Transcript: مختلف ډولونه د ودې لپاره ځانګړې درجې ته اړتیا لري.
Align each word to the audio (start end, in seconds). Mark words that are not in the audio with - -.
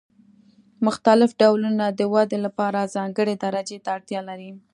مختلف 0.85 1.29
ډولونه 1.41 1.85
د 1.91 2.01
ودې 2.13 2.37
لپاره 2.45 2.91
ځانګړې 2.95 3.35
درجې 3.43 3.77
ته 3.83 3.89
اړتیا 3.97 4.21
لري. 4.29 4.51